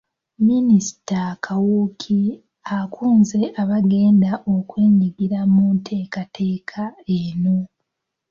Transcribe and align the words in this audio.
Minisita 0.49 1.21
Kawuki 1.45 2.21
akunze 2.79 3.39
abaganda 3.61 4.31
okwenyingira 4.55 5.39
mu 5.53 5.65
nteekateeka 5.75 6.81
eno. 7.19 7.57